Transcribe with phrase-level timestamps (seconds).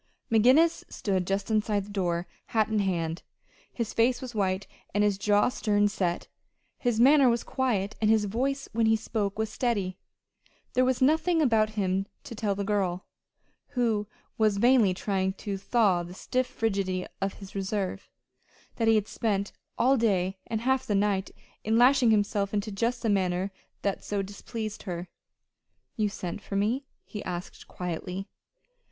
[0.31, 3.21] McGinnis stood just inside the door, hat in hand.
[3.71, 6.27] His face was white, and his jaw stern set.
[6.79, 9.99] His manner was quiet, and his voice when he spoke was steady.
[10.73, 13.05] There was nothing about him to tell the girl
[13.77, 14.07] who
[14.39, 18.09] was vainly trying to thaw the stiff frigidity of his reserve
[18.77, 21.29] that he had spent all day and half the night
[21.63, 23.51] in lashing himself into just this manner
[23.83, 25.09] that so displeased her.
[25.95, 28.27] "You sent for me?" he asked quietly.